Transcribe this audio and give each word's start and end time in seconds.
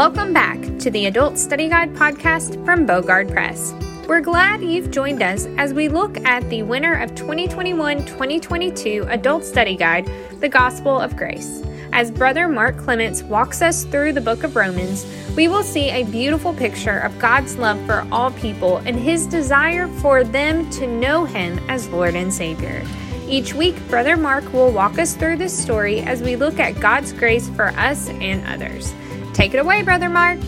Welcome 0.00 0.32
back 0.32 0.58
to 0.78 0.90
the 0.90 1.04
Adult 1.04 1.36
Study 1.36 1.68
Guide 1.68 1.92
podcast 1.92 2.64
from 2.64 2.86
Bogard 2.86 3.30
Press. 3.30 3.74
We're 4.08 4.22
glad 4.22 4.62
you've 4.62 4.90
joined 4.90 5.22
us 5.22 5.44
as 5.58 5.74
we 5.74 5.88
look 5.88 6.16
at 6.24 6.48
the 6.48 6.62
winner 6.62 6.94
of 7.02 7.14
2021 7.14 8.06
2022 8.06 9.04
Adult 9.10 9.44
Study 9.44 9.76
Guide, 9.76 10.10
The 10.40 10.48
Gospel 10.48 10.98
of 10.98 11.18
Grace. 11.18 11.62
As 11.92 12.10
Brother 12.10 12.48
Mark 12.48 12.78
Clements 12.78 13.22
walks 13.22 13.60
us 13.60 13.84
through 13.84 14.14
the 14.14 14.22
book 14.22 14.42
of 14.42 14.56
Romans, 14.56 15.04
we 15.36 15.48
will 15.48 15.62
see 15.62 15.90
a 15.90 16.04
beautiful 16.04 16.54
picture 16.54 17.00
of 17.00 17.18
God's 17.18 17.58
love 17.58 17.78
for 17.84 18.08
all 18.10 18.30
people 18.30 18.78
and 18.78 18.96
his 18.98 19.26
desire 19.26 19.86
for 20.00 20.24
them 20.24 20.70
to 20.70 20.86
know 20.86 21.26
him 21.26 21.58
as 21.68 21.90
Lord 21.90 22.14
and 22.14 22.32
Savior. 22.32 22.82
Each 23.28 23.52
week, 23.52 23.76
Brother 23.90 24.16
Mark 24.16 24.50
will 24.54 24.72
walk 24.72 24.98
us 24.98 25.14
through 25.14 25.36
this 25.36 25.56
story 25.56 26.00
as 26.00 26.22
we 26.22 26.36
look 26.36 26.58
at 26.58 26.80
God's 26.80 27.12
grace 27.12 27.50
for 27.50 27.68
us 27.76 28.08
and 28.08 28.42
others. 28.46 28.94
Take 29.32 29.54
it 29.54 29.58
away, 29.58 29.82
Brother 29.82 30.08
Mark. 30.08 30.38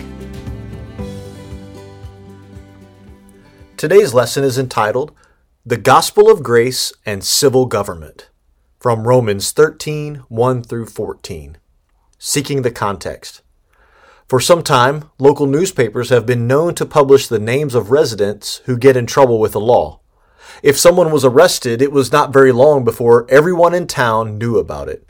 Today's 3.77 4.13
lesson 4.13 4.43
is 4.43 4.57
entitled 4.57 5.13
The 5.65 5.77
Gospel 5.77 6.29
of 6.29 6.43
Grace 6.43 6.93
and 7.05 7.23
Civil 7.23 7.65
Government 7.65 8.29
from 8.79 9.07
Romans 9.07 9.51
13 9.51 10.23
1 10.27 10.63
through 10.63 10.85
14. 10.87 11.57
Seeking 12.17 12.61
the 12.61 12.71
context. 12.71 13.41
For 14.27 14.39
some 14.39 14.63
time, 14.63 15.09
local 15.19 15.47
newspapers 15.47 16.09
have 16.09 16.25
been 16.25 16.47
known 16.47 16.75
to 16.75 16.85
publish 16.85 17.27
the 17.27 17.39
names 17.39 17.75
of 17.75 17.91
residents 17.91 18.61
who 18.65 18.77
get 18.77 18.97
in 18.97 19.05
trouble 19.05 19.39
with 19.39 19.53
the 19.53 19.59
law. 19.59 20.01
If 20.61 20.77
someone 20.77 21.11
was 21.11 21.25
arrested, 21.25 21.81
it 21.81 21.91
was 21.91 22.11
not 22.11 22.33
very 22.33 22.51
long 22.51 22.83
before 22.83 23.25
everyone 23.29 23.73
in 23.73 23.87
town 23.87 24.37
knew 24.37 24.57
about 24.57 24.89
it. 24.89 25.09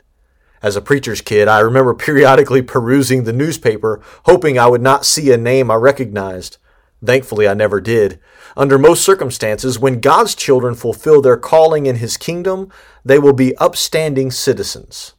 As 0.64 0.76
a 0.76 0.80
preacher's 0.80 1.20
kid, 1.20 1.46
I 1.46 1.58
remember 1.60 1.92
periodically 2.06 2.62
perusing 2.62 3.24
the 3.24 3.34
newspaper, 3.34 4.00
hoping 4.24 4.58
I 4.58 4.66
would 4.66 4.80
not 4.80 5.04
see 5.04 5.30
a 5.30 5.36
name 5.36 5.70
I 5.70 5.74
recognized. 5.74 6.56
Thankfully, 7.04 7.46
I 7.46 7.52
never 7.52 7.82
did. 7.82 8.18
Under 8.56 8.78
most 8.78 9.04
circumstances, 9.04 9.78
when 9.78 10.00
God's 10.00 10.34
children 10.34 10.74
fulfill 10.74 11.20
their 11.20 11.36
calling 11.36 11.84
in 11.84 11.96
His 11.96 12.16
kingdom, 12.16 12.72
they 13.04 13.18
will 13.18 13.34
be 13.34 13.54
upstanding 13.58 14.30
citizens. 14.30 15.12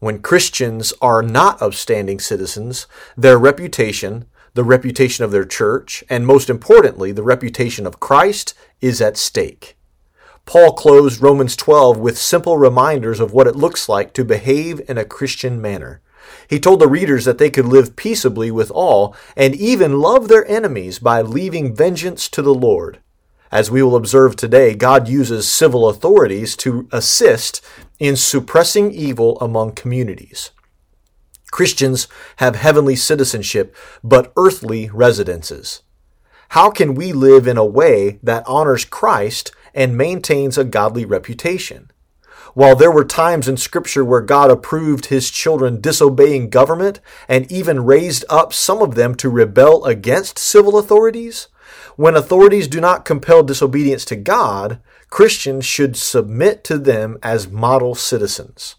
When 0.00 0.22
Christians 0.22 0.94
are 1.02 1.22
not 1.22 1.60
upstanding 1.60 2.18
citizens, 2.18 2.86
their 3.14 3.36
reputation, 3.36 4.24
the 4.54 4.64
reputation 4.64 5.22
of 5.22 5.32
their 5.32 5.44
church, 5.44 6.02
and 6.08 6.26
most 6.26 6.48
importantly, 6.48 7.12
the 7.12 7.22
reputation 7.22 7.86
of 7.86 8.00
Christ 8.00 8.54
is 8.80 9.02
at 9.02 9.18
stake. 9.18 9.77
Paul 10.48 10.72
closed 10.72 11.20
Romans 11.20 11.54
12 11.56 11.98
with 11.98 12.16
simple 12.16 12.56
reminders 12.56 13.20
of 13.20 13.34
what 13.34 13.46
it 13.46 13.54
looks 13.54 13.86
like 13.86 14.14
to 14.14 14.24
behave 14.24 14.80
in 14.88 14.96
a 14.96 15.04
Christian 15.04 15.60
manner. 15.60 16.00
He 16.48 16.58
told 16.58 16.80
the 16.80 16.88
readers 16.88 17.26
that 17.26 17.36
they 17.36 17.50
could 17.50 17.66
live 17.66 17.96
peaceably 17.96 18.50
with 18.50 18.70
all 18.70 19.14
and 19.36 19.54
even 19.54 20.00
love 20.00 20.28
their 20.28 20.50
enemies 20.50 21.00
by 21.00 21.20
leaving 21.20 21.76
vengeance 21.76 22.30
to 22.30 22.40
the 22.40 22.54
Lord. 22.54 22.98
As 23.52 23.70
we 23.70 23.82
will 23.82 23.94
observe 23.94 24.36
today, 24.36 24.74
God 24.74 25.06
uses 25.06 25.46
civil 25.46 25.86
authorities 25.86 26.56
to 26.56 26.88
assist 26.92 27.62
in 27.98 28.16
suppressing 28.16 28.90
evil 28.90 29.38
among 29.42 29.72
communities. 29.72 30.52
Christians 31.50 32.08
have 32.36 32.56
heavenly 32.56 32.96
citizenship, 32.96 33.76
but 34.02 34.32
earthly 34.34 34.88
residences. 34.94 35.82
How 36.52 36.70
can 36.70 36.94
we 36.94 37.12
live 37.12 37.46
in 37.46 37.58
a 37.58 37.66
way 37.66 38.18
that 38.22 38.48
honors 38.48 38.86
Christ 38.86 39.52
and 39.74 39.96
maintains 39.96 40.56
a 40.56 40.64
godly 40.64 41.04
reputation? 41.04 41.90
While 42.54 42.76
there 42.76 42.90
were 42.90 43.04
times 43.04 43.46
in 43.46 43.56
Scripture 43.56 44.04
where 44.04 44.20
God 44.20 44.50
approved 44.50 45.06
his 45.06 45.30
children 45.30 45.80
disobeying 45.80 46.50
government 46.50 47.00
and 47.28 47.50
even 47.52 47.84
raised 47.84 48.24
up 48.28 48.52
some 48.52 48.82
of 48.82 48.94
them 48.94 49.14
to 49.16 49.28
rebel 49.28 49.84
against 49.84 50.38
civil 50.38 50.78
authorities, 50.78 51.48
when 51.96 52.16
authorities 52.16 52.68
do 52.68 52.80
not 52.80 53.04
compel 53.04 53.42
disobedience 53.42 54.04
to 54.06 54.16
God, 54.16 54.80
Christians 55.10 55.64
should 55.64 55.96
submit 55.96 56.64
to 56.64 56.78
them 56.78 57.18
as 57.22 57.48
model 57.48 57.94
citizens. 57.94 58.76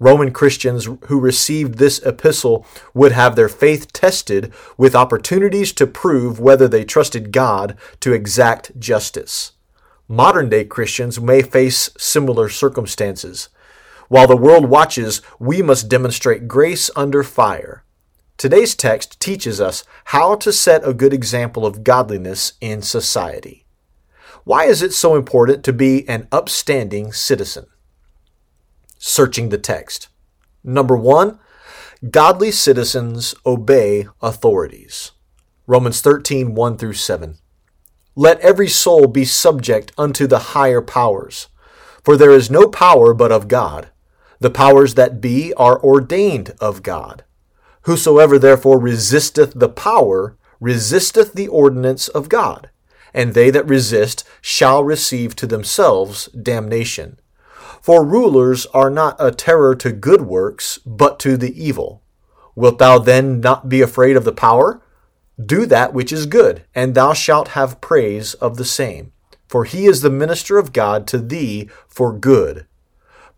Roman 0.00 0.32
Christians 0.32 0.88
who 1.06 1.18
received 1.18 1.74
this 1.74 1.98
epistle 2.06 2.64
would 2.94 3.12
have 3.12 3.34
their 3.34 3.48
faith 3.48 3.92
tested 3.92 4.52
with 4.76 4.94
opportunities 4.94 5.72
to 5.72 5.86
prove 5.86 6.38
whether 6.38 6.68
they 6.68 6.84
trusted 6.84 7.32
God 7.32 7.76
to 8.00 8.12
exact 8.12 8.78
justice. 8.78 9.52
Modern 10.08 10.48
day 10.48 10.64
Christians 10.64 11.20
may 11.20 11.42
face 11.42 11.90
similar 11.98 12.48
circumstances. 12.48 13.48
While 14.08 14.26
the 14.26 14.36
world 14.36 14.68
watches, 14.68 15.20
we 15.38 15.62
must 15.62 15.88
demonstrate 15.88 16.48
grace 16.48 16.90
under 16.96 17.22
fire. 17.22 17.84
Today's 18.38 18.74
text 18.74 19.20
teaches 19.20 19.60
us 19.60 19.84
how 20.06 20.34
to 20.36 20.52
set 20.52 20.86
a 20.86 20.94
good 20.94 21.12
example 21.12 21.66
of 21.66 21.84
godliness 21.84 22.54
in 22.60 22.82
society. 22.82 23.66
Why 24.44 24.64
is 24.64 24.82
it 24.82 24.94
so 24.94 25.14
important 25.14 25.62
to 25.64 25.72
be 25.72 26.08
an 26.08 26.26
upstanding 26.32 27.12
citizen? 27.12 27.66
searching 28.98 29.48
the 29.48 29.58
text. 29.58 30.08
Number 30.62 30.96
one, 30.96 31.38
godly 32.10 32.50
citizens 32.50 33.34
obey 33.46 34.08
authorities. 34.20 35.12
Romans 35.66 36.00
13, 36.00 36.54
1 36.54 36.78
through 36.78 36.94
7. 36.94 37.38
Let 38.18 38.40
every 38.40 38.66
soul 38.66 39.06
be 39.06 39.24
subject 39.24 39.92
unto 39.96 40.26
the 40.26 40.40
higher 40.50 40.82
powers, 40.82 41.46
for 42.02 42.16
there 42.16 42.32
is 42.32 42.50
no 42.50 42.66
power 42.66 43.14
but 43.14 43.30
of 43.30 43.46
God. 43.46 43.90
The 44.40 44.50
powers 44.50 44.94
that 44.94 45.20
be 45.20 45.54
are 45.54 45.80
ordained 45.80 46.52
of 46.60 46.82
God. 46.82 47.22
Whosoever 47.82 48.36
therefore 48.36 48.80
resisteth 48.80 49.52
the 49.54 49.68
power 49.68 50.36
resisteth 50.58 51.34
the 51.34 51.46
ordinance 51.46 52.08
of 52.08 52.28
God, 52.28 52.70
and 53.14 53.34
they 53.34 53.50
that 53.50 53.68
resist 53.68 54.24
shall 54.40 54.82
receive 54.82 55.36
to 55.36 55.46
themselves 55.46 56.26
damnation. 56.30 57.20
For 57.80 58.04
rulers 58.04 58.66
are 58.74 58.90
not 58.90 59.14
a 59.20 59.30
terror 59.30 59.76
to 59.76 59.92
good 59.92 60.22
works, 60.22 60.78
but 60.84 61.20
to 61.20 61.36
the 61.36 61.54
evil. 61.56 62.02
Wilt 62.56 62.78
thou 62.78 62.98
then 62.98 63.38
not 63.38 63.68
be 63.68 63.80
afraid 63.80 64.16
of 64.16 64.24
the 64.24 64.32
power? 64.32 64.82
Do 65.44 65.66
that 65.66 65.92
which 65.92 66.12
is 66.12 66.26
good, 66.26 66.64
and 66.74 66.94
thou 66.94 67.12
shalt 67.12 67.48
have 67.48 67.80
praise 67.80 68.34
of 68.34 68.56
the 68.56 68.64
same. 68.64 69.12
For 69.46 69.64
he 69.64 69.86
is 69.86 70.02
the 70.02 70.10
minister 70.10 70.58
of 70.58 70.72
God 70.72 71.06
to 71.08 71.18
thee 71.18 71.68
for 71.86 72.12
good. 72.12 72.66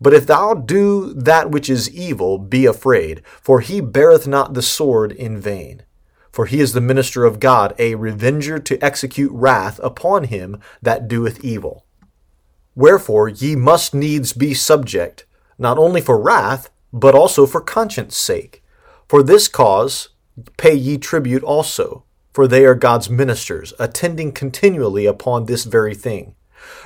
But 0.01 0.13
if 0.13 0.25
thou 0.25 0.55
do 0.55 1.13
that 1.13 1.51
which 1.51 1.69
is 1.69 1.93
evil, 1.93 2.39
be 2.39 2.65
afraid, 2.65 3.21
for 3.41 3.59
he 3.59 3.81
beareth 3.81 4.27
not 4.27 4.55
the 4.55 4.63
sword 4.63 5.11
in 5.11 5.39
vain. 5.39 5.83
For 6.31 6.47
he 6.47 6.59
is 6.59 6.73
the 6.73 6.81
minister 6.81 7.23
of 7.23 7.39
God, 7.39 7.75
a 7.77 7.95
revenger 7.95 8.57
to 8.57 8.83
execute 8.83 9.31
wrath 9.31 9.79
upon 9.83 10.25
him 10.25 10.59
that 10.81 11.07
doeth 11.07 11.43
evil. 11.45 11.85
Wherefore 12.75 13.29
ye 13.29 13.55
must 13.55 13.93
needs 13.93 14.33
be 14.33 14.53
subject, 14.53 15.25
not 15.59 15.77
only 15.77 16.01
for 16.01 16.19
wrath, 16.19 16.71
but 16.91 17.13
also 17.13 17.45
for 17.45 17.61
conscience 17.61 18.17
sake. 18.17 18.63
For 19.07 19.21
this 19.21 19.47
cause 19.47 20.09
pay 20.57 20.73
ye 20.73 20.97
tribute 20.97 21.43
also, 21.43 22.03
for 22.33 22.47
they 22.47 22.65
are 22.65 22.75
God's 22.75 23.09
ministers, 23.09 23.73
attending 23.79 24.31
continually 24.31 25.05
upon 25.05 25.45
this 25.45 25.65
very 25.65 25.95
thing. 25.95 26.35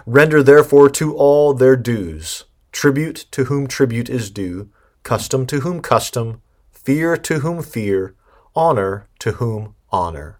Render 0.05 0.41
therefore 0.41 0.89
to 0.91 1.15
all 1.15 1.53
their 1.53 1.75
dues, 1.75 2.45
tribute 2.71 3.25
to 3.31 3.45
whom 3.45 3.67
tribute 3.67 4.09
is 4.09 4.29
due, 4.29 4.69
custom 5.03 5.45
to 5.47 5.61
whom 5.61 5.81
custom, 5.81 6.41
fear 6.71 7.17
to 7.17 7.39
whom 7.39 7.61
fear, 7.61 8.15
honor 8.55 9.07
to 9.19 9.33
whom 9.33 9.75
honor. 9.91 10.39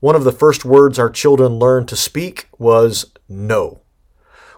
One 0.00 0.16
of 0.16 0.24
the 0.24 0.32
first 0.32 0.64
words 0.64 0.98
our 0.98 1.10
children 1.10 1.58
learned 1.58 1.88
to 1.88 1.96
speak 1.96 2.48
was 2.58 3.12
no. 3.28 3.80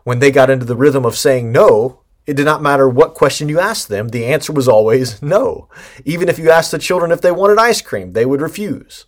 When 0.02 0.18
they 0.18 0.30
got 0.30 0.50
into 0.50 0.66
the 0.66 0.76
rhythm 0.76 1.04
of 1.04 1.16
saying 1.16 1.52
no, 1.52 2.00
it 2.26 2.34
did 2.34 2.44
not 2.44 2.62
matter 2.62 2.88
what 2.88 3.14
question 3.14 3.48
you 3.48 3.60
asked 3.60 3.88
them, 3.88 4.08
the 4.08 4.26
answer 4.26 4.52
was 4.52 4.68
always 4.68 5.22
no. 5.36 5.68
Even 6.04 6.28
if 6.28 6.38
you 6.38 6.50
asked 6.50 6.72
the 6.72 6.78
children 6.78 7.12
if 7.12 7.20
they 7.20 7.32
wanted 7.32 7.58
ice 7.58 7.80
cream, 7.80 8.12
they 8.12 8.26
would 8.26 8.40
refuse. 8.40 9.06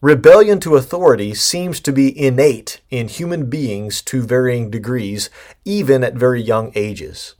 Rebellion 0.00 0.60
to 0.60 0.76
authority 0.76 1.34
seems 1.34 1.80
to 1.80 1.92
be 1.92 2.18
innate 2.18 2.80
in 2.90 3.08
human 3.08 3.48
beings 3.48 4.02
to 4.02 4.22
varying 4.22 4.70
degrees, 4.70 5.30
even 5.64 6.04
at 6.04 6.14
very 6.14 6.42
young 6.42 6.72
ages. 6.74 7.34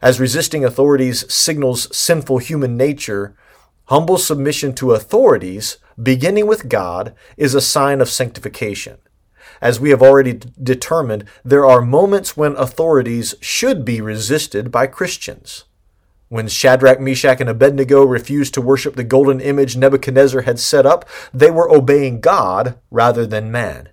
As 0.00 0.18
resisting 0.18 0.64
authorities 0.64 1.32
signals 1.32 1.96
sinful 1.96 2.38
human 2.38 2.76
nature, 2.76 3.36
humble 3.84 4.18
submission 4.18 4.74
to 4.74 4.92
authorities, 4.92 5.78
beginning 6.02 6.48
with 6.48 6.68
God, 6.68 7.14
is 7.36 7.54
a 7.54 7.60
sign 7.60 8.00
of 8.00 8.08
sanctification. 8.08 8.98
As 9.60 9.80
we 9.80 9.90
have 9.90 10.02
already 10.02 10.34
d- 10.34 10.48
determined, 10.62 11.24
there 11.44 11.66
are 11.66 11.80
moments 11.80 12.36
when 12.36 12.56
authorities 12.56 13.34
should 13.40 13.84
be 13.84 14.00
resisted 14.00 14.70
by 14.70 14.86
Christians. 14.86 15.64
When 16.28 16.48
Shadrach, 16.48 16.98
Meshach, 16.98 17.40
and 17.40 17.50
Abednego 17.50 18.04
refused 18.04 18.54
to 18.54 18.62
worship 18.62 18.96
the 18.96 19.04
golden 19.04 19.40
image 19.40 19.76
Nebuchadnezzar 19.76 20.42
had 20.42 20.58
set 20.58 20.86
up, 20.86 21.06
they 21.34 21.50
were 21.50 21.70
obeying 21.70 22.20
God 22.20 22.78
rather 22.90 23.26
than 23.26 23.52
man. 23.52 23.90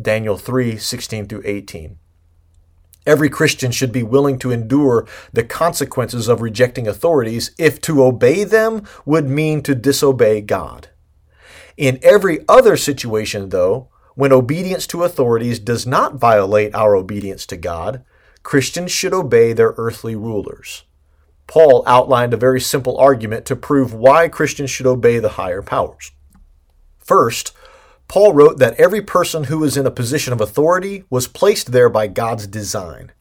Daniel 0.00 0.36
3 0.36 0.76
16 0.76 1.26
through 1.26 1.42
18. 1.44 1.98
Every 3.06 3.30
Christian 3.30 3.70
should 3.70 3.90
be 3.90 4.02
willing 4.02 4.38
to 4.40 4.50
endure 4.50 5.06
the 5.32 5.42
consequences 5.42 6.28
of 6.28 6.42
rejecting 6.42 6.86
authorities 6.86 7.52
if 7.56 7.80
to 7.80 8.04
obey 8.04 8.44
them 8.44 8.84
would 9.06 9.30
mean 9.30 9.62
to 9.62 9.74
disobey 9.74 10.42
God. 10.42 10.90
In 11.78 11.98
every 12.02 12.44
other 12.46 12.76
situation, 12.76 13.48
though, 13.48 13.88
when 14.18 14.32
obedience 14.32 14.84
to 14.88 15.04
authorities 15.04 15.60
does 15.60 15.86
not 15.86 16.16
violate 16.16 16.74
our 16.74 16.96
obedience 16.96 17.46
to 17.46 17.56
God, 17.56 18.04
Christians 18.42 18.90
should 18.90 19.14
obey 19.14 19.52
their 19.52 19.74
earthly 19.76 20.16
rulers. 20.16 20.82
Paul 21.46 21.84
outlined 21.86 22.34
a 22.34 22.36
very 22.36 22.60
simple 22.60 22.98
argument 22.98 23.46
to 23.46 23.54
prove 23.54 23.94
why 23.94 24.26
Christians 24.26 24.70
should 24.70 24.88
obey 24.88 25.20
the 25.20 25.28
higher 25.28 25.62
powers. 25.62 26.10
First, 26.98 27.52
Paul 28.08 28.32
wrote 28.32 28.58
that 28.58 28.74
every 28.74 29.02
person 29.02 29.44
who 29.44 29.62
is 29.62 29.76
in 29.76 29.86
a 29.86 29.90
position 29.92 30.32
of 30.32 30.40
authority 30.40 31.04
was 31.08 31.28
placed 31.28 31.70
there 31.70 31.88
by 31.88 32.08
God's 32.08 32.48
design. 32.48 33.12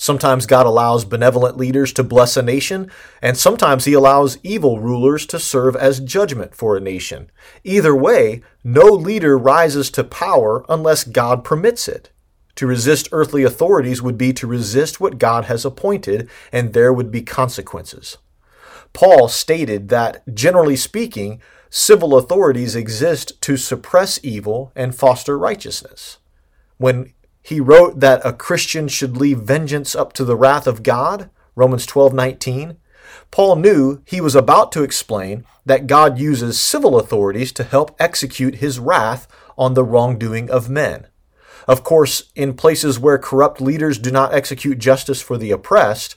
Sometimes 0.00 0.46
God 0.46 0.64
allows 0.64 1.04
benevolent 1.04 1.56
leaders 1.56 1.92
to 1.94 2.04
bless 2.04 2.36
a 2.36 2.42
nation, 2.42 2.88
and 3.20 3.36
sometimes 3.36 3.84
he 3.84 3.94
allows 3.94 4.38
evil 4.44 4.78
rulers 4.78 5.26
to 5.26 5.40
serve 5.40 5.74
as 5.74 5.98
judgment 5.98 6.54
for 6.54 6.76
a 6.76 6.80
nation. 6.80 7.32
Either 7.64 7.96
way, 7.96 8.40
no 8.62 8.84
leader 8.86 9.36
rises 9.36 9.90
to 9.90 10.04
power 10.04 10.64
unless 10.68 11.02
God 11.02 11.42
permits 11.42 11.88
it. 11.88 12.10
To 12.54 12.66
resist 12.68 13.08
earthly 13.10 13.42
authorities 13.42 14.00
would 14.00 14.16
be 14.16 14.32
to 14.34 14.46
resist 14.46 15.00
what 15.00 15.18
God 15.18 15.46
has 15.46 15.64
appointed, 15.64 16.30
and 16.52 16.74
there 16.74 16.92
would 16.92 17.10
be 17.10 17.22
consequences. 17.22 18.18
Paul 18.92 19.26
stated 19.26 19.88
that, 19.88 20.22
generally 20.32 20.76
speaking, 20.76 21.42
civil 21.70 22.16
authorities 22.16 22.76
exist 22.76 23.42
to 23.42 23.56
suppress 23.56 24.20
evil 24.22 24.70
and 24.76 24.94
foster 24.94 25.36
righteousness. 25.36 26.18
When 26.76 27.14
he 27.48 27.60
wrote 27.60 28.00
that 28.00 28.20
a 28.26 28.32
Christian 28.34 28.88
should 28.88 29.16
leave 29.16 29.38
vengeance 29.38 29.94
up 29.94 30.12
to 30.12 30.22
the 30.22 30.36
wrath 30.36 30.66
of 30.66 30.82
God, 30.82 31.30
Romans 31.56 31.86
12:19, 31.86 32.76
Paul 33.30 33.56
knew 33.56 34.02
he 34.04 34.20
was 34.20 34.34
about 34.34 34.70
to 34.72 34.82
explain 34.82 35.46
that 35.64 35.86
God 35.86 36.18
uses 36.18 36.60
civil 36.60 36.98
authorities 36.98 37.50
to 37.52 37.64
help 37.64 37.96
execute 37.98 38.56
his 38.56 38.78
wrath 38.78 39.26
on 39.56 39.72
the 39.72 39.82
wrongdoing 39.82 40.50
of 40.50 40.68
men. 40.68 41.06
Of 41.66 41.82
course, 41.82 42.24
in 42.36 42.52
places 42.52 42.98
where 42.98 43.16
corrupt 43.16 43.62
leaders 43.62 43.96
do 43.96 44.10
not 44.10 44.34
execute 44.34 44.78
justice 44.78 45.22
for 45.22 45.38
the 45.38 45.50
oppressed, 45.50 46.16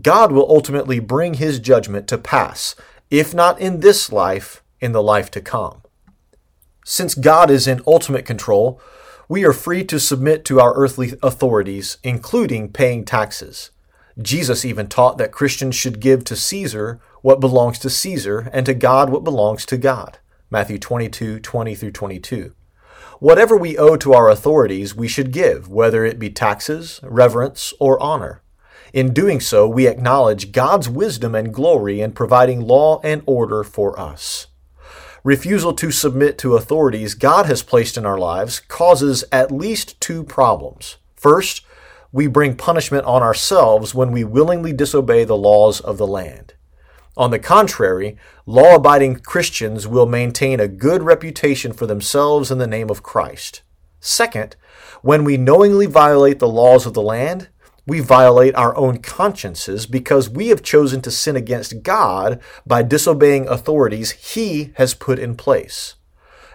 God 0.00 0.32
will 0.32 0.48
ultimately 0.48 0.98
bring 0.98 1.34
his 1.34 1.58
judgment 1.58 2.08
to 2.08 2.16
pass, 2.16 2.74
if 3.10 3.34
not 3.34 3.60
in 3.60 3.80
this 3.80 4.10
life, 4.10 4.62
in 4.80 4.92
the 4.92 5.02
life 5.02 5.30
to 5.32 5.42
come. 5.42 5.82
Since 6.86 7.16
God 7.16 7.50
is 7.50 7.66
in 7.66 7.82
ultimate 7.86 8.24
control, 8.24 8.80
we 9.30 9.44
are 9.44 9.52
free 9.52 9.84
to 9.84 10.00
submit 10.00 10.44
to 10.44 10.58
our 10.58 10.74
earthly 10.74 11.12
authorities, 11.22 11.98
including 12.02 12.68
paying 12.68 13.04
taxes. 13.04 13.70
Jesus 14.20 14.64
even 14.64 14.88
taught 14.88 15.18
that 15.18 15.30
Christians 15.30 15.76
should 15.76 16.00
give 16.00 16.24
to 16.24 16.34
Caesar 16.34 17.00
what 17.22 17.38
belongs 17.38 17.78
to 17.78 17.88
Caesar 17.88 18.50
and 18.52 18.66
to 18.66 18.74
God 18.74 19.08
what 19.08 19.22
belongs 19.22 19.64
to 19.66 19.76
God. 19.76 20.18
Matthew 20.50 20.80
22, 20.80 21.38
20 21.38 21.74
through 21.76 21.92
22. 21.92 22.52
Whatever 23.20 23.56
we 23.56 23.78
owe 23.78 23.94
to 23.98 24.14
our 24.14 24.28
authorities, 24.28 24.96
we 24.96 25.06
should 25.06 25.30
give, 25.30 25.68
whether 25.68 26.04
it 26.04 26.18
be 26.18 26.30
taxes, 26.30 26.98
reverence, 27.04 27.72
or 27.78 28.02
honor. 28.02 28.42
In 28.92 29.14
doing 29.14 29.38
so, 29.38 29.68
we 29.68 29.86
acknowledge 29.86 30.50
God's 30.50 30.88
wisdom 30.88 31.36
and 31.36 31.54
glory 31.54 32.00
in 32.00 32.10
providing 32.10 32.62
law 32.62 33.00
and 33.04 33.22
order 33.26 33.62
for 33.62 33.96
us 33.96 34.48
refusal 35.22 35.72
to 35.74 35.90
submit 35.90 36.38
to 36.38 36.56
authorities 36.56 37.14
God 37.14 37.46
has 37.46 37.62
placed 37.62 37.96
in 37.96 38.06
our 38.06 38.18
lives 38.18 38.60
causes 38.60 39.24
at 39.30 39.50
least 39.50 40.00
two 40.00 40.24
problems. 40.24 40.96
First, 41.16 41.64
we 42.12 42.26
bring 42.26 42.56
punishment 42.56 43.04
on 43.04 43.22
ourselves 43.22 43.94
when 43.94 44.10
we 44.10 44.24
willingly 44.24 44.72
disobey 44.72 45.24
the 45.24 45.36
laws 45.36 45.80
of 45.80 45.98
the 45.98 46.06
land. 46.06 46.54
On 47.16 47.30
the 47.30 47.38
contrary, 47.38 48.16
law 48.46 48.76
abiding 48.76 49.16
Christians 49.16 49.86
will 49.86 50.06
maintain 50.06 50.58
a 50.58 50.68
good 50.68 51.02
reputation 51.02 51.72
for 51.72 51.86
themselves 51.86 52.50
in 52.50 52.58
the 52.58 52.66
name 52.66 52.88
of 52.90 53.02
Christ. 53.02 53.62
Second, 54.00 54.56
when 55.02 55.24
we 55.24 55.36
knowingly 55.36 55.86
violate 55.86 56.38
the 56.38 56.48
laws 56.48 56.86
of 56.86 56.94
the 56.94 57.02
land, 57.02 57.48
we 57.90 57.98
violate 57.98 58.54
our 58.54 58.76
own 58.76 58.98
consciences 58.98 59.84
because 59.84 60.30
we 60.30 60.46
have 60.46 60.62
chosen 60.62 61.02
to 61.02 61.10
sin 61.10 61.34
against 61.34 61.82
God 61.82 62.40
by 62.64 62.84
disobeying 62.84 63.48
authorities 63.48 64.12
He 64.12 64.70
has 64.76 64.94
put 64.94 65.18
in 65.18 65.34
place. 65.34 65.96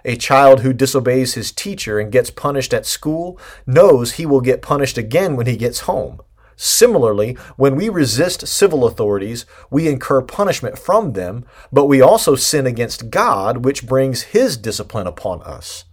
A 0.06 0.16
child 0.16 0.62
who 0.62 0.72
disobeys 0.72 1.34
his 1.34 1.52
teacher 1.52 2.00
and 2.00 2.10
gets 2.10 2.30
punished 2.30 2.74
at 2.74 2.86
school 2.86 3.38
knows 3.68 4.14
he 4.14 4.26
will 4.26 4.40
get 4.40 4.62
punished 4.62 4.98
again 4.98 5.36
when 5.36 5.46
he 5.46 5.58
gets 5.58 5.82
home. 5.82 6.22
Similarly, 6.56 7.34
when 7.58 7.76
we 7.76 7.90
resist 7.90 8.48
civil 8.48 8.86
authorities, 8.86 9.46
we 9.70 9.90
incur 9.90 10.22
punishment 10.22 10.80
from 10.80 11.12
them, 11.12 11.44
but 11.70 11.88
we 11.88 12.00
also 12.00 12.36
sin 12.36 12.66
against 12.66 13.10
God, 13.10 13.66
which 13.66 13.86
brings 13.86 14.32
His 14.32 14.56
discipline 14.56 15.06
upon 15.06 15.42
us. 15.42 15.84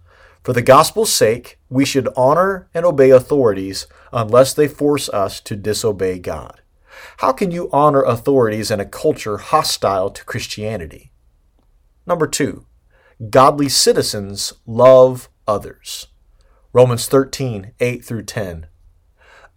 For 0.43 0.51
the 0.51 0.61
gospel's 0.61 1.13
sake, 1.13 1.57
we 1.69 1.85
should 1.85 2.09
honor 2.17 2.67
and 2.73 2.85
obey 2.85 3.11
authorities 3.11 3.87
unless 4.11 4.53
they 4.53 4.67
force 4.67 5.07
us 5.09 5.39
to 5.41 5.55
disobey 5.55 6.19
God. 6.19 6.61
How 7.17 7.31
can 7.31 7.49
you 7.49 7.69
honor 7.71 8.01
authorities 8.01 8.69
in 8.69 8.81
a 8.81 8.85
culture 8.85 9.37
hostile 9.37 10.09
to 10.09 10.25
Christianity? 10.25 11.11
Number 12.05 12.27
two, 12.27 12.65
godly 13.29 13.69
citizens 13.69 14.51
love 14.65 15.29
others. 15.47 16.07
Romans 16.73 17.07
13, 17.07 17.71
8 17.79 18.03
through 18.03 18.23
10. 18.23 18.67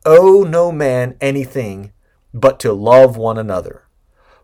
Owe 0.05 0.45
no 0.45 0.71
man 0.71 1.17
anything 1.21 1.93
but 2.33 2.61
to 2.61 2.73
love 2.73 3.17
one 3.17 3.39
another. 3.39 3.89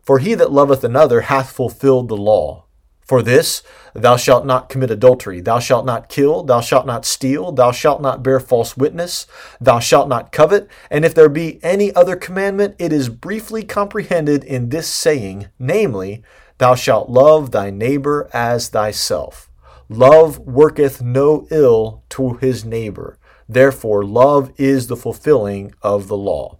For 0.03 0.19
he 0.19 0.35
that 0.35 0.51
loveth 0.51 0.83
another 0.83 1.23
hath 1.23 1.53
fulfilled 1.53 2.09
the 2.09 2.17
law. 2.17 2.62
For 3.05 3.23
this, 3.23 3.63
thou 3.95 4.17
shalt 4.17 4.47
not 4.47 4.69
commit 4.69 4.91
adultery, 4.91 5.41
thou 5.41 5.59
shalt 5.59 5.85
not 5.85 6.09
kill, 6.09 6.45
thou 6.45 6.61
shalt 6.61 6.87
not 6.87 7.05
steal, 7.05 7.53
thou 7.53 7.73
shalt 7.73 8.01
not 8.01 8.23
bear 8.23 8.41
false 8.41 8.77
witness, 8.77 9.27
thou 9.61 9.81
shalt 9.81 10.09
not 10.09 10.33
covet. 10.33 10.69
And 10.91 11.05
if 11.05 11.15
there 11.15 11.29
be 11.29 11.63
any 11.65 11.95
other 11.95 12.17
commandment, 12.17 12.77
it 12.79 12.93
is 12.93 13.09
briefly 13.09 13.65
comprehended 13.65 14.45
in 14.45 14.69
this 14.69 14.89
saying, 14.89 15.49
namely, 15.59 16.23
Thou 16.63 16.77
shalt 16.77 17.11
love 17.11 17.51
thy 17.51 17.71
neighbor 17.71 18.31
as 18.33 18.69
thyself. 18.69 19.51
Love 19.89 20.39
worketh 20.39 21.03
no 21.03 21.45
ill 21.51 22.05
to 22.11 22.35
his 22.35 22.65
neighbor. 22.65 23.19
Therefore, 23.49 24.05
love 24.05 24.53
is 24.57 24.87
the 24.87 24.97
fulfilling 24.97 25.75
of 25.83 26.07
the 26.07 26.17
law. 26.17 26.59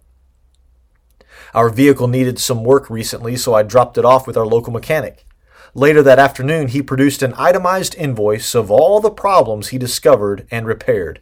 Our 1.53 1.69
vehicle 1.69 2.09
needed 2.09 2.37
some 2.37 2.65
work 2.65 2.89
recently, 2.89 3.37
so 3.37 3.53
I 3.53 3.63
dropped 3.63 3.97
it 3.97 4.03
off 4.03 4.27
with 4.27 4.35
our 4.35 4.45
local 4.45 4.73
mechanic. 4.73 5.25
Later 5.75 6.03
that 6.03 6.19
afternoon, 6.19 6.67
he 6.67 6.83
produced 6.83 7.23
an 7.23 7.33
itemized 7.35 7.95
invoice 7.95 8.53
of 8.53 8.69
all 8.69 8.99
the 8.99 9.09
problems 9.09 9.69
he 9.69 9.79
discovered 9.79 10.47
and 10.51 10.67
repaired. 10.67 11.19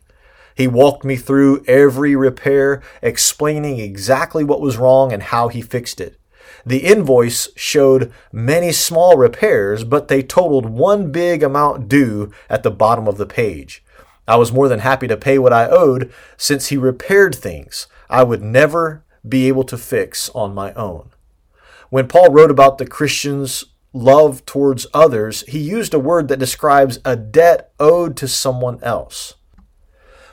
He 0.55 0.67
walked 0.67 1.05
me 1.05 1.15
through 1.15 1.63
every 1.67 2.17
repair, 2.17 2.81
explaining 3.01 3.79
exactly 3.79 4.43
what 4.43 4.59
was 4.59 4.77
wrong 4.77 5.13
and 5.13 5.23
how 5.23 5.47
he 5.47 5.61
fixed 5.61 6.01
it. 6.01 6.19
The 6.65 6.79
invoice 6.79 7.47
showed 7.55 8.11
many 8.33 8.73
small 8.73 9.15
repairs, 9.15 9.85
but 9.85 10.09
they 10.09 10.21
totaled 10.21 10.65
one 10.65 11.11
big 11.11 11.43
amount 11.43 11.87
due 11.87 12.31
at 12.49 12.63
the 12.63 12.71
bottom 12.71 13.07
of 13.07 13.17
the 13.17 13.25
page. 13.25 13.83
I 14.27 14.35
was 14.35 14.51
more 14.51 14.67
than 14.67 14.79
happy 14.79 15.07
to 15.07 15.17
pay 15.17 15.39
what 15.39 15.53
I 15.53 15.67
owed 15.67 16.11
since 16.35 16.67
he 16.67 16.77
repaired 16.77 17.33
things 17.33 17.87
I 18.09 18.23
would 18.23 18.41
never 18.41 19.03
be 19.27 19.47
able 19.47 19.63
to 19.63 19.77
fix 19.77 20.29
on 20.35 20.53
my 20.53 20.73
own. 20.73 21.09
When 21.89 22.07
Paul 22.07 22.31
wrote 22.31 22.51
about 22.51 22.77
the 22.77 22.85
Christians 22.85 23.65
love 23.93 24.45
towards 24.45 24.87
others, 24.93 25.43
he 25.47 25.59
used 25.59 25.93
a 25.93 25.99
word 25.99 26.27
that 26.27 26.39
describes 26.39 26.99
a 27.03 27.15
debt 27.15 27.71
owed 27.79 28.15
to 28.17 28.27
someone 28.27 28.79
else. 28.83 29.35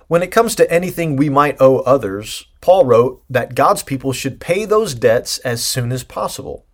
When 0.06 0.22
it 0.22 0.30
comes 0.30 0.54
to 0.54 0.70
anything 0.72 1.16
we 1.16 1.28
might 1.28 1.60
owe 1.60 1.80
others, 1.80 2.46
Paul 2.60 2.86
wrote 2.86 3.22
that 3.28 3.54
God's 3.54 3.82
people 3.82 4.12
should 4.12 4.40
pay 4.40 4.64
those 4.64 4.94
debts 4.94 5.38
as 5.38 5.62
soon 5.62 5.92
as 5.92 6.02
possible. 6.02 6.64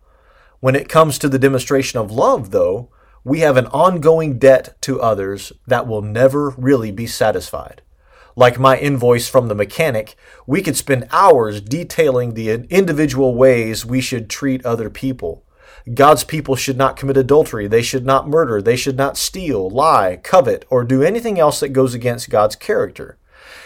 When 0.61 0.77
it 0.77 0.89
comes 0.89 1.19
to 1.19 1.29
the 1.29 1.39
demonstration 1.39 1.99
of 1.99 2.13
love, 2.13 2.53
though, 2.53 2.91
we 3.25 3.41
have 3.41 3.57
an 3.57 3.67
ongoing 3.69 4.39
debt 4.39 4.81
to 4.83 5.01
others 5.01 5.53
that 5.67 5.87
will 5.87 6.03
never 6.03 6.51
really 6.51 6.91
be 6.91 7.07
satisfied. 7.07 7.83
Like 8.37 8.59
my 8.59 8.77
invoice 8.79 9.29
from 9.29 9.49
the 9.49 9.55
mechanic, 9.55 10.17
we 10.47 10.63
could 10.63 10.77
spend 10.77 11.09
hours 11.11 11.61
detailing 11.61 12.35
the 12.35 12.51
individual 12.51 13.35
ways 13.35 13.87
we 13.87 14.01
should 14.01 14.29
treat 14.29 14.65
other 14.67 14.91
people. 14.91 15.44
God's 15.93 16.25
people 16.25 16.57
should 16.57 16.79
not 16.79 16.97
commit 16.97 17.19
adultery. 17.19 17.67
They 17.67 17.83
should 17.83 18.07
not 18.07 18.29
murder. 18.29 18.63
They 18.63 18.77
should 18.77 18.97
not 18.97 19.19
steal, 19.19 19.69
lie, 19.69 20.19
covet, 20.23 20.65
or 20.71 20.83
do 20.83 21.03
anything 21.03 21.39
else 21.39 21.61
that 21.61 21.71
goes 21.71 21.93
against 21.93 22.31
God's 22.31 22.57
character. 22.57 23.19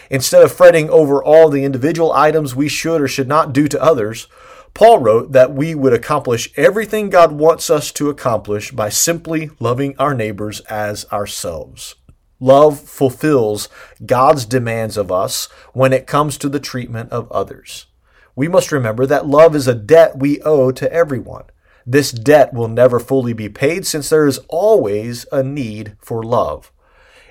Instead 0.09 0.43
of 0.43 0.51
fretting 0.51 0.89
over 0.89 1.23
all 1.23 1.49
the 1.49 1.63
individual 1.63 2.11
items 2.11 2.55
we 2.55 2.67
should 2.67 2.99
or 2.99 3.07
should 3.07 3.27
not 3.27 3.53
do 3.53 3.67
to 3.69 3.81
others, 3.81 4.27
Paul 4.73 4.99
wrote 4.99 5.31
that 5.31 5.53
we 5.53 5.73
would 5.75 5.93
accomplish 5.93 6.51
everything 6.57 7.09
God 7.09 7.31
wants 7.31 7.69
us 7.69 7.91
to 7.93 8.09
accomplish 8.09 8.71
by 8.71 8.89
simply 8.89 9.51
loving 9.59 9.95
our 9.97 10.13
neighbors 10.13 10.59
as 10.61 11.05
ourselves. 11.11 11.95
Love 12.39 12.79
fulfills 12.79 13.67
God's 14.05 14.45
demands 14.45 14.97
of 14.97 15.11
us 15.11 15.47
when 15.73 15.93
it 15.93 16.07
comes 16.07 16.37
to 16.37 16.49
the 16.49 16.59
treatment 16.59 17.11
of 17.11 17.31
others. 17.31 17.87
We 18.35 18.47
must 18.47 18.71
remember 18.71 19.05
that 19.05 19.27
love 19.27 19.55
is 19.55 19.67
a 19.67 19.75
debt 19.75 20.17
we 20.17 20.41
owe 20.41 20.71
to 20.71 20.91
everyone. 20.91 21.45
This 21.91 22.11
debt 22.11 22.53
will 22.53 22.67
never 22.67 22.99
fully 22.99 23.33
be 23.33 23.49
paid 23.49 23.83
since 23.87 24.09
there 24.09 24.27
is 24.27 24.39
always 24.47 25.25
a 25.31 25.41
need 25.41 25.97
for 25.99 26.21
love. 26.21 26.71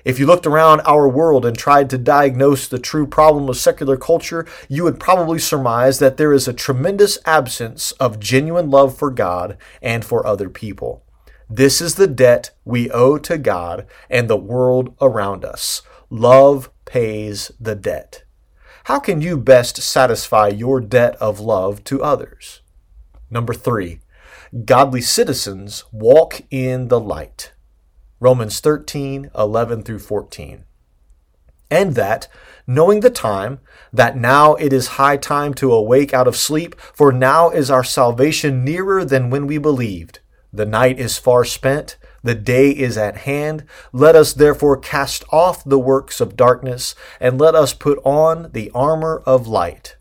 If 0.03 0.19
you 0.19 0.25
looked 0.25 0.45
around 0.45 0.81
our 0.81 1.07
world 1.07 1.45
and 1.45 1.57
tried 1.57 1.89
to 1.91 1.97
diagnose 1.97 2.67
the 2.67 2.77
true 2.77 3.07
problem 3.07 3.47
of 3.47 3.55
secular 3.55 3.95
culture, 3.95 4.45
you 4.67 4.83
would 4.83 4.99
probably 4.99 5.39
surmise 5.39 5.99
that 5.99 6.17
there 6.17 6.33
is 6.33 6.45
a 6.45 6.51
tremendous 6.51 7.19
absence 7.25 7.93
of 7.93 8.19
genuine 8.19 8.69
love 8.69 8.97
for 8.97 9.09
God 9.09 9.57
and 9.81 10.03
for 10.03 10.27
other 10.27 10.49
people. 10.49 11.05
This 11.49 11.79
is 11.79 11.95
the 11.95 12.07
debt 12.07 12.51
we 12.65 12.91
owe 12.91 13.17
to 13.17 13.37
God 13.37 13.87
and 14.09 14.29
the 14.29 14.35
world 14.35 14.93
around 14.99 15.45
us. 15.45 15.83
Love 16.09 16.69
pays 16.83 17.49
the 17.61 17.75
debt. 17.75 18.25
How 18.83 18.99
can 18.99 19.21
you 19.21 19.37
best 19.37 19.81
satisfy 19.81 20.49
your 20.49 20.81
debt 20.81 21.15
of 21.21 21.39
love 21.39 21.85
to 21.85 22.03
others? 22.03 22.59
Number 23.31 23.53
three, 23.53 24.01
godly 24.65 25.01
citizens 25.01 25.83
walk 25.91 26.41
in 26.49 26.87
the 26.87 26.99
light. 26.99 27.53
Romans 28.19 28.59
13, 28.59 29.31
11 29.37 29.83
through 29.83 29.99
14. 29.99 30.65
And 31.71 31.95
that, 31.95 32.27
knowing 32.65 33.01
the 33.01 33.09
time, 33.09 33.59
that 33.93 34.17
now 34.17 34.55
it 34.55 34.73
is 34.73 34.97
high 34.97 35.17
time 35.17 35.53
to 35.55 35.71
awake 35.71 36.13
out 36.13 36.27
of 36.27 36.35
sleep, 36.35 36.79
for 36.79 37.11
now 37.11 37.49
is 37.49 37.69
our 37.69 37.83
salvation 37.83 38.63
nearer 38.63 39.05
than 39.05 39.29
when 39.29 39.45
we 39.45 39.57
believed. 39.57 40.19
The 40.51 40.65
night 40.65 40.99
is 40.99 41.19
far 41.19 41.45
spent, 41.45 41.97
the 42.23 42.35
day 42.35 42.71
is 42.71 42.97
at 42.97 43.17
hand. 43.17 43.65
Let 43.93 44.15
us 44.15 44.33
therefore 44.33 44.77
cast 44.77 45.23
off 45.31 45.63
the 45.63 45.79
works 45.79 46.19
of 46.19 46.35
darkness, 46.35 46.95
and 47.19 47.39
let 47.39 47.55
us 47.55 47.73
put 47.73 47.99
on 48.03 48.49
the 48.51 48.71
armor 48.73 49.21
of 49.25 49.47
light. 49.47 49.95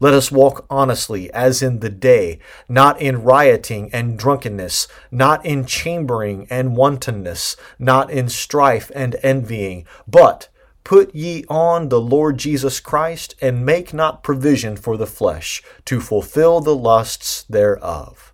Let 0.00 0.14
us 0.14 0.32
walk 0.32 0.66
honestly 0.70 1.30
as 1.32 1.62
in 1.62 1.80
the 1.80 1.90
day, 1.90 2.38
not 2.68 3.00
in 3.00 3.22
rioting 3.22 3.90
and 3.92 4.18
drunkenness, 4.18 4.88
not 5.10 5.44
in 5.44 5.66
chambering 5.66 6.46
and 6.50 6.74
wantonness, 6.74 7.56
not 7.78 8.10
in 8.10 8.28
strife 8.28 8.90
and 8.94 9.16
envying, 9.22 9.86
but 10.08 10.48
Put 10.82 11.14
ye 11.14 11.44
on 11.48 11.88
the 11.88 12.00
Lord 12.00 12.38
Jesus 12.38 12.80
Christ, 12.80 13.34
and 13.40 13.64
make 13.64 13.94
not 13.94 14.22
provision 14.22 14.76
for 14.76 14.96
the 14.96 15.06
flesh 15.06 15.62
to 15.84 16.00
fulfill 16.00 16.60
the 16.60 16.74
lusts 16.74 17.44
thereof. 17.44 18.32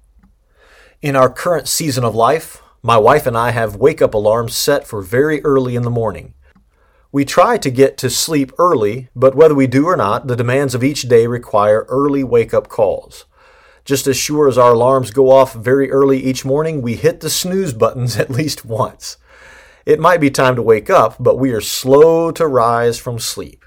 In 1.02 1.16
our 1.16 1.28
current 1.28 1.68
season 1.68 2.04
of 2.04 2.14
life, 2.14 2.62
my 2.82 2.96
wife 2.96 3.26
and 3.26 3.36
I 3.36 3.50
have 3.50 3.76
wake 3.76 4.00
up 4.00 4.14
alarms 4.14 4.56
set 4.56 4.86
for 4.86 5.02
very 5.02 5.44
early 5.44 5.76
in 5.76 5.82
the 5.82 5.90
morning. 5.90 6.34
We 7.16 7.24
try 7.24 7.56
to 7.56 7.70
get 7.70 7.96
to 7.96 8.10
sleep 8.10 8.52
early, 8.58 9.08
but 9.16 9.34
whether 9.34 9.54
we 9.54 9.66
do 9.66 9.86
or 9.86 9.96
not, 9.96 10.26
the 10.26 10.36
demands 10.36 10.74
of 10.74 10.84
each 10.84 11.08
day 11.08 11.26
require 11.26 11.86
early 11.88 12.22
wake 12.22 12.52
up 12.52 12.68
calls. 12.68 13.24
Just 13.86 14.06
as 14.06 14.18
sure 14.18 14.48
as 14.48 14.58
our 14.58 14.74
alarms 14.74 15.10
go 15.12 15.30
off 15.30 15.54
very 15.54 15.90
early 15.90 16.22
each 16.22 16.44
morning, 16.44 16.82
we 16.82 16.94
hit 16.94 17.20
the 17.20 17.30
snooze 17.30 17.72
buttons 17.72 18.16
at 18.18 18.28
least 18.28 18.66
once. 18.66 19.16
It 19.86 19.98
might 19.98 20.20
be 20.20 20.28
time 20.28 20.56
to 20.56 20.62
wake 20.62 20.90
up, 20.90 21.16
but 21.18 21.38
we 21.38 21.52
are 21.52 21.60
slow 21.62 22.32
to 22.32 22.46
rise 22.46 22.98
from 22.98 23.18
sleep. 23.18 23.64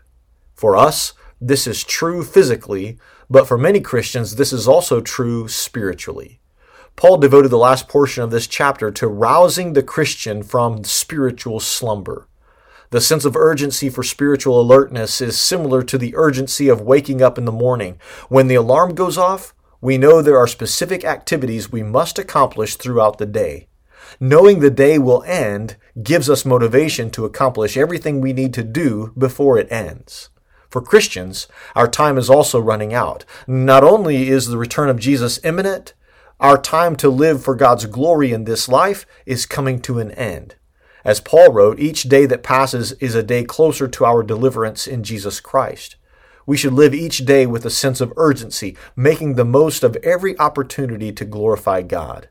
For 0.54 0.78
us, 0.78 1.14
this 1.42 1.66
is 1.66 1.84
true 1.84 2.24
physically, 2.24 3.00
but 3.32 3.48
for 3.48 3.58
many 3.58 3.80
Christians, 3.80 4.36
this 4.36 4.54
is 4.54 4.68
also 4.68 5.02
true 5.02 5.48
spiritually. 5.48 6.40
Paul 6.96 7.18
devoted 7.18 7.50
the 7.50 7.58
last 7.58 7.88
portion 7.88 8.22
of 8.22 8.30
this 8.30 8.46
chapter 8.46 8.92
to 8.92 9.08
rousing 9.08 9.74
the 9.74 9.82
Christian 9.82 10.44
from 10.44 10.84
spiritual 10.84 11.60
slumber. 11.60 12.29
The 12.92 13.02
sense 13.02 13.24
of 13.24 13.36
urgency 13.36 13.90
for 13.90 14.02
spiritual 14.02 14.60
alertness 14.60 15.22
is 15.22 15.38
similar 15.38 15.84
to 15.84 15.98
the 15.98 16.16
urgency 16.16 16.70
of 16.70 16.82
waking 16.82 17.22
up 17.22 17.38
in 17.38 17.46
the 17.46 17.52
morning. 17.52 18.00
When 18.30 18.48
the 18.48 18.56
alarm 18.56 18.96
goes 18.96 19.16
off, 19.16 19.54
we 19.80 20.00
know 20.00 20.22
there 20.22 20.40
are 20.40 20.48
specific 20.48 21.06
activities 21.06 21.72
we 21.72 21.84
must 21.84 22.18
accomplish 22.18 22.76
throughout 22.76 23.20
the 23.20 23.28
day. 23.28 23.68
Knowing 24.20 24.60
the 24.60 24.72
day 24.72 24.98
will 24.98 25.24
end 25.24 25.78
gives 26.02 26.32
us 26.32 26.46
motivation 26.46 27.12
to 27.12 27.26
accomplish 27.26 27.78
everything 27.78 28.20
we 28.20 28.34
need 28.34 28.56
to 28.56 28.64
do 28.64 29.14
before 29.16 29.60
it 29.60 29.72
ends. 29.72 30.30
For 30.68 30.82
Christians, 30.82 31.48
our 31.76 31.88
time 31.88 32.18
is 32.18 32.30
also 32.30 32.60
running 32.60 32.94
out. 32.94 33.24
Not 33.48 33.84
only 33.84 34.30
is 34.30 34.48
the 34.48 34.58
return 34.58 34.90
of 34.90 35.00
Jesus 35.00 35.40
imminent, 35.44 35.94
our 36.40 36.60
time 36.60 36.96
to 36.98 37.10
live 37.10 37.44
for 37.44 37.56
God's 37.56 37.86
glory 37.86 38.32
in 38.32 38.46
this 38.46 38.68
life 38.68 39.06
is 39.26 39.46
coming 39.46 39.80
to 39.82 40.00
an 40.00 40.12
end. 40.12 40.56
As 41.10 41.20
Paul 41.20 41.52
wrote, 41.52 41.80
each 41.80 42.04
day 42.04 42.28
that 42.28 42.44
passes 42.44 42.92
is 43.00 43.16
a 43.16 43.24
day 43.24 43.44
closer 43.44 43.88
to 43.88 44.06
our 44.06 44.22
deliverance 44.22 44.86
in 44.86 45.04
Jesus 45.04 45.40
Christ. 45.40 45.96
We 46.46 46.56
should 46.56 46.74
live 46.74 46.94
each 46.94 47.26
day 47.26 47.48
with 47.48 47.66
a 47.66 47.72
sense 47.72 48.00
of 48.00 48.14
urgency, 48.16 48.78
making 48.96 49.34
the 49.34 49.44
most 49.44 49.84
of 49.84 49.96
every 50.04 50.38
opportunity 50.38 51.12
to 51.14 51.26
glorify 51.26 51.82
God. 51.82 52.30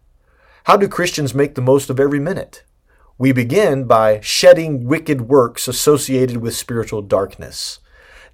How 0.62 0.76
do 0.76 0.86
Christians 0.86 1.34
make 1.34 1.56
the 1.56 1.60
most 1.60 1.90
of 1.90 1.98
every 1.98 2.20
minute? 2.20 2.62
We 3.18 3.32
begin 3.32 3.82
by 3.82 4.20
shedding 4.20 4.84
wicked 4.84 5.22
works 5.22 5.66
associated 5.66 6.36
with 6.36 6.54
spiritual 6.54 7.02
darkness. 7.02 7.80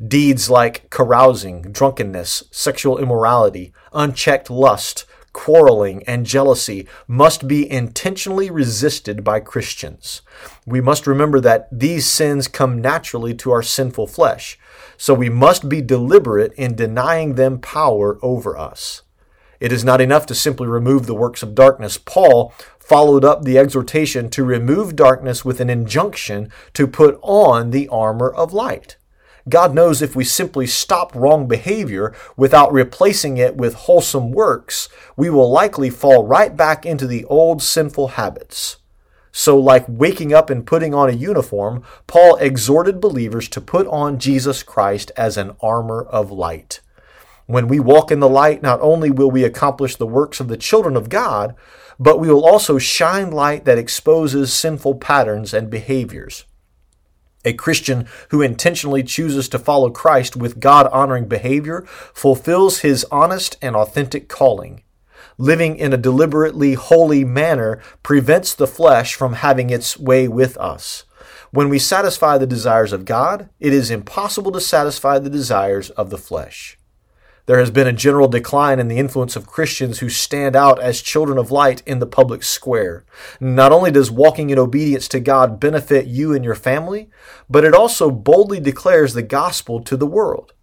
Deeds 0.06 0.50
like 0.50 0.90
carousing, 0.90 1.72
drunkenness, 1.72 2.44
sexual 2.50 2.98
immorality, 2.98 3.72
unchecked 3.94 4.50
lust, 4.50 5.06
quarreling, 5.34 6.02
and 6.04 6.24
jealousy 6.24 6.88
must 7.06 7.46
be 7.46 7.70
intentionally 7.70 8.50
resisted 8.50 9.22
by 9.22 9.40
Christians. 9.40 10.22
We 10.64 10.80
must 10.80 11.06
remember 11.06 11.40
that 11.40 11.68
these 11.70 12.06
sins 12.06 12.48
come 12.48 12.80
naturally 12.80 13.34
to 13.34 13.50
our 13.50 13.62
sinful 13.62 14.06
flesh, 14.06 14.58
so 14.96 15.12
we 15.12 15.28
must 15.28 15.68
be 15.68 15.82
deliberate 15.82 16.54
in 16.54 16.74
denying 16.74 17.34
them 17.34 17.58
power 17.58 18.18
over 18.22 18.56
us. 18.56 19.02
It 19.60 19.72
is 19.72 19.84
not 19.84 20.00
enough 20.00 20.24
to 20.26 20.34
simply 20.34 20.66
remove 20.66 21.06
the 21.06 21.14
works 21.14 21.42
of 21.42 21.54
darkness. 21.54 21.98
Paul 21.98 22.54
followed 22.78 23.24
up 23.24 23.44
the 23.44 23.58
exhortation 23.58 24.28
to 24.30 24.44
remove 24.44 24.96
darkness 24.96 25.44
with 25.44 25.60
an 25.60 25.70
injunction 25.70 26.50
to 26.74 26.86
put 26.86 27.18
on 27.22 27.70
the 27.70 27.88
armor 27.88 28.30
of 28.30 28.52
light. 28.52 28.96
God 29.48 29.74
knows 29.74 30.00
if 30.00 30.16
we 30.16 30.24
simply 30.24 30.66
stop 30.66 31.14
wrong 31.14 31.46
behavior 31.46 32.14
without 32.36 32.72
replacing 32.72 33.36
it 33.36 33.56
with 33.56 33.74
wholesome 33.74 34.32
works, 34.32 34.88
we 35.16 35.28
will 35.28 35.50
likely 35.50 35.90
fall 35.90 36.26
right 36.26 36.56
back 36.56 36.86
into 36.86 37.06
the 37.06 37.24
old 37.26 37.62
sinful 37.62 38.08
habits. 38.08 38.78
So, 39.32 39.58
like 39.58 39.84
waking 39.88 40.32
up 40.32 40.48
and 40.48 40.66
putting 40.66 40.94
on 40.94 41.10
a 41.10 41.12
uniform, 41.12 41.82
Paul 42.06 42.36
exhorted 42.36 43.00
believers 43.00 43.48
to 43.48 43.60
put 43.60 43.86
on 43.88 44.18
Jesus 44.18 44.62
Christ 44.62 45.10
as 45.16 45.36
an 45.36 45.56
armor 45.60 46.02
of 46.04 46.30
light. 46.30 46.80
When 47.46 47.68
we 47.68 47.80
walk 47.80 48.10
in 48.10 48.20
the 48.20 48.28
light, 48.28 48.62
not 48.62 48.80
only 48.80 49.10
will 49.10 49.30
we 49.30 49.44
accomplish 49.44 49.96
the 49.96 50.06
works 50.06 50.40
of 50.40 50.48
the 50.48 50.56
children 50.56 50.96
of 50.96 51.10
God, 51.10 51.54
but 51.98 52.18
we 52.18 52.28
will 52.28 52.46
also 52.46 52.78
shine 52.78 53.30
light 53.30 53.64
that 53.66 53.76
exposes 53.76 54.52
sinful 54.52 54.94
patterns 54.94 55.52
and 55.52 55.68
behaviors. 55.68 56.44
A 57.44 57.52
Christian 57.52 58.06
who 58.30 58.42
intentionally 58.42 59.02
chooses 59.02 59.48
to 59.50 59.58
follow 59.58 59.90
Christ 59.90 60.36
with 60.36 60.60
God 60.60 60.86
honoring 60.88 61.26
behavior 61.26 61.82
fulfills 62.14 62.78
his 62.80 63.04
honest 63.10 63.56
and 63.60 63.76
authentic 63.76 64.28
calling. 64.28 64.82
Living 65.36 65.76
in 65.76 65.92
a 65.92 65.98
deliberately 65.98 66.74
holy 66.74 67.24
manner 67.24 67.82
prevents 68.02 68.54
the 68.54 68.66
flesh 68.66 69.14
from 69.14 69.34
having 69.34 69.70
its 69.70 69.98
way 69.98 70.28
with 70.28 70.56
us. 70.58 71.04
When 71.50 71.68
we 71.68 71.78
satisfy 71.78 72.38
the 72.38 72.46
desires 72.46 72.92
of 72.92 73.04
God, 73.04 73.48
it 73.60 73.72
is 73.72 73.90
impossible 73.90 74.52
to 74.52 74.60
satisfy 74.60 75.18
the 75.18 75.30
desires 75.30 75.90
of 75.90 76.10
the 76.10 76.18
flesh. 76.18 76.78
There 77.46 77.58
has 77.58 77.70
been 77.70 77.86
a 77.86 77.92
general 77.92 78.28
decline 78.28 78.78
in 78.78 78.88
the 78.88 78.98
influence 78.98 79.36
of 79.36 79.46
Christians 79.46 79.98
who 79.98 80.08
stand 80.08 80.56
out 80.56 80.80
as 80.80 81.02
children 81.02 81.36
of 81.36 81.50
light 81.50 81.82
in 81.84 81.98
the 81.98 82.06
public 82.06 82.42
square. 82.42 83.04
Not 83.38 83.70
only 83.70 83.90
does 83.90 84.10
walking 84.10 84.48
in 84.48 84.58
obedience 84.58 85.08
to 85.08 85.20
God 85.20 85.60
benefit 85.60 86.06
you 86.06 86.32
and 86.32 86.42
your 86.42 86.54
family, 86.54 87.10
but 87.50 87.62
it 87.62 87.74
also 87.74 88.10
boldly 88.10 88.60
declares 88.60 89.12
the 89.12 89.22
gospel 89.22 89.80
to 89.82 89.94
the 89.94 90.06
world. 90.06 90.54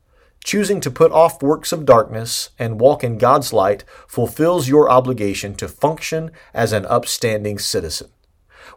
Choosing 0.43 0.81
to 0.81 0.89
put 0.89 1.11
off 1.11 1.43
works 1.43 1.71
of 1.71 1.85
darkness 1.85 2.49
and 2.57 2.81
walk 2.81 3.03
in 3.03 3.19
God's 3.19 3.53
light 3.53 3.83
fulfills 4.07 4.67
your 4.67 4.89
obligation 4.89 5.53
to 5.55 5.67
function 5.67 6.31
as 6.51 6.73
an 6.73 6.87
upstanding 6.87 7.59
citizen. 7.59 8.09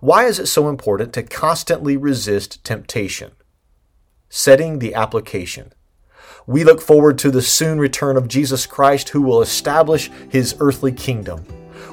Why 0.00 0.26
is 0.26 0.38
it 0.38 0.46
so 0.46 0.68
important 0.68 1.14
to 1.14 1.22
constantly 1.22 1.96
resist 1.96 2.62
temptation? 2.64 3.32
Setting 4.28 4.78
the 4.78 4.94
application. 4.94 5.72
We 6.46 6.62
look 6.62 6.82
forward 6.82 7.16
to 7.18 7.30
the 7.30 7.40
soon 7.40 7.78
return 7.78 8.18
of 8.18 8.28
Jesus 8.28 8.66
Christ, 8.66 9.08
who 9.08 9.22
will 9.22 9.40
establish 9.40 10.10
his 10.28 10.54
earthly 10.60 10.92
kingdom. 10.92 11.38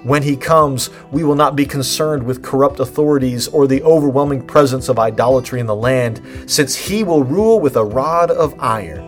When 0.04 0.24
he 0.24 0.36
comes, 0.36 0.90
we 1.10 1.24
will 1.24 1.36
not 1.36 1.56
be 1.56 1.66
concerned 1.66 2.24
with 2.24 2.44
corrupt 2.44 2.82
authorities 2.82 3.48
or 3.48 3.66
the 3.66 3.82
overwhelming 3.84 4.46
presence 4.46 4.90
of 4.90 5.00
idolatry 5.00 5.62
in 5.62 5.68
the 5.68 5.76
land, 5.76 6.22
since 6.48 6.76
he 6.76 7.04
will 7.04 7.24
rule 7.24 7.62
with 7.62 7.78
a 7.78 7.86
rod 7.86 8.30
of 8.30 8.60
iron. 8.60 9.08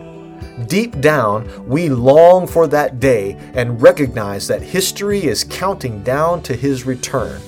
Deep 0.66 0.98
down, 1.00 1.68
we 1.68 1.90
long 1.90 2.46
for 2.46 2.66
that 2.66 2.98
day 2.98 3.36
and 3.52 3.82
recognize 3.82 4.48
that 4.48 4.62
history 4.62 5.24
is 5.24 5.44
counting 5.44 6.02
down 6.02 6.40
to 6.42 6.56
his 6.56 6.86
return. 6.86 7.38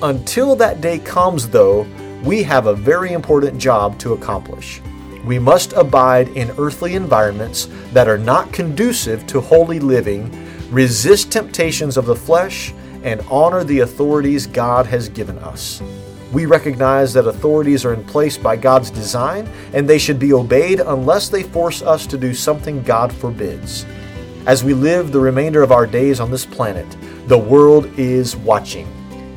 Until 0.00 0.56
that 0.56 0.80
day 0.80 1.00
comes, 1.00 1.48
though, 1.48 1.86
we 2.24 2.42
have 2.44 2.66
a 2.66 2.74
very 2.74 3.12
important 3.12 3.58
job 3.58 3.98
to 3.98 4.14
accomplish. 4.14 4.80
We 5.26 5.40
must 5.40 5.72
abide 5.72 6.28
in 6.36 6.54
earthly 6.56 6.94
environments 6.94 7.68
that 7.92 8.06
are 8.06 8.16
not 8.16 8.52
conducive 8.52 9.26
to 9.26 9.40
holy 9.40 9.80
living, 9.80 10.30
resist 10.70 11.32
temptations 11.32 11.96
of 11.96 12.06
the 12.06 12.14
flesh, 12.14 12.72
and 13.02 13.20
honor 13.28 13.64
the 13.64 13.80
authorities 13.80 14.46
God 14.46 14.86
has 14.86 15.08
given 15.08 15.36
us. 15.40 15.82
We 16.32 16.46
recognize 16.46 17.12
that 17.14 17.26
authorities 17.26 17.84
are 17.84 17.92
in 17.92 18.04
place 18.04 18.38
by 18.38 18.54
God's 18.54 18.88
design 18.88 19.48
and 19.72 19.88
they 19.88 19.98
should 19.98 20.20
be 20.20 20.32
obeyed 20.32 20.78
unless 20.78 21.28
they 21.28 21.42
force 21.42 21.82
us 21.82 22.06
to 22.06 22.16
do 22.16 22.32
something 22.32 22.82
God 22.84 23.12
forbids. 23.12 23.84
As 24.46 24.62
we 24.62 24.74
live 24.74 25.10
the 25.10 25.18
remainder 25.18 25.62
of 25.64 25.72
our 25.72 25.88
days 25.88 26.20
on 26.20 26.30
this 26.30 26.46
planet, 26.46 26.86
the 27.26 27.38
world 27.38 27.86
is 27.98 28.36
watching. 28.36 28.86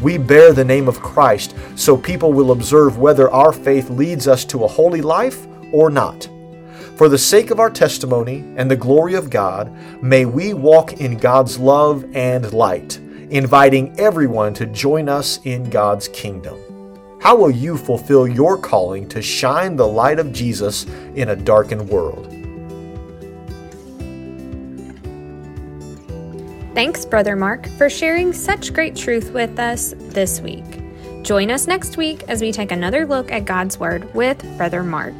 We 0.02 0.20
bear 0.20 0.54
the 0.54 0.64
name 0.64 0.88
of 0.88 1.02
Christ 1.02 1.56
so 1.76 1.98
people 1.98 2.32
will 2.32 2.52
observe 2.52 3.00
whether 3.00 3.32
our 3.32 3.52
faith 3.52 3.90
leads 3.90 4.28
us 4.28 4.46
to 4.46 4.66
a 4.66 4.68
holy 4.68 5.02
life 5.02 5.48
or 5.72 5.90
not. 5.90 6.30
For 6.96 7.08
the 7.08 7.18
sake 7.18 7.50
of 7.50 7.60
our 7.60 7.70
testimony 7.70 8.44
and 8.58 8.70
the 8.70 8.76
glory 8.76 9.14
of 9.14 9.30
God, 9.30 9.72
may 10.04 10.26
we 10.26 10.54
walk 10.54 10.94
in 10.94 11.18
God's 11.18 11.58
love 11.58 12.06
and 12.14 12.52
light, 12.52 12.98
inviting 13.30 13.98
everyone 14.00 14.54
to 14.56 14.66
join 14.66 15.08
us 15.08 15.40
in 15.46 15.70
God's 15.70 16.10
kingdom. 16.10 16.58
How 17.22 17.36
will 17.36 17.52
you 17.52 17.78
fulfill 17.78 18.28
your 18.28 18.58
calling 18.58 19.08
to 19.10 19.22
shine 19.22 19.76
the 19.76 19.88
light 19.88 20.20
of 20.20 20.32
Jesus 20.34 20.86
in 21.16 21.30
a 21.30 21.36
darkened 21.36 21.88
world? 21.88 22.28
Thanks, 26.76 27.06
Brother 27.06 27.36
Mark, 27.36 27.68
for 27.78 27.90
sharing 27.90 28.32
such 28.32 28.74
great 28.74 28.96
truth 28.96 29.32
with 29.32 29.60
us 29.60 29.94
this 29.98 30.40
week. 30.40 30.64
Join 31.24 31.52
us 31.52 31.68
next 31.68 31.98
week 31.98 32.24
as 32.30 32.42
we 32.42 32.52
take 32.52 32.72
another 32.72 33.06
look 33.06 33.32
at 33.32 33.46
God's 33.46 33.80
Word 33.80 34.14
with 34.14 34.42
Brother 34.58 34.84
Mark. 34.84 35.16